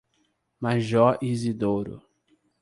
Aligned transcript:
Major 0.61 1.11
Izidoro 1.29 1.95